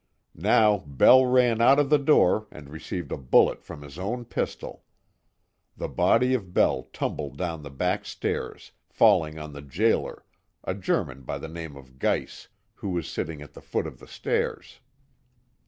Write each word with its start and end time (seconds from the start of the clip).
Now 0.33 0.79
Bell 0.79 1.27
ran 1.27 1.61
out 1.61 1.77
of 1.77 1.91
the 1.91 1.99
door 1.99 2.47
and 2.49 2.71
received 2.71 3.11
a 3.11 3.17
bullet 3.19 3.63
from 3.63 3.83
his 3.83 3.99
own 3.99 4.25
pistol. 4.25 4.83
The 5.77 5.87
body 5.89 6.33
of 6.33 6.55
Bell 6.55 6.89
tumbled 6.91 7.37
down 7.37 7.61
the 7.61 7.69
back 7.69 8.05
stairs, 8.05 8.71
falling 8.89 9.37
on 9.37 9.53
the 9.53 9.61
jailer, 9.61 10.25
a 10.63 10.73
German 10.73 11.21
by 11.21 11.37
the 11.37 11.47
name 11.47 11.77
of 11.77 11.99
Geiss, 11.99 12.47
who 12.73 12.89
was 12.89 13.07
sitting 13.07 13.43
at 13.43 13.53
the 13.53 13.61
foot 13.61 13.85
of 13.85 13.99
the 13.99 14.07
stairs. 14.07 14.79